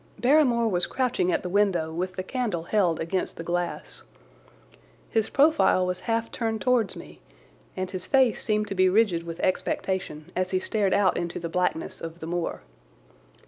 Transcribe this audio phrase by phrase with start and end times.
[0.17, 4.01] Barrymore was crouching at the window with the candle held against the glass.
[5.11, 7.19] His profile was half turned towards me,
[7.77, 11.49] and his face seemed to be rigid with expectation as he stared out into the
[11.49, 12.63] blackness of the moor.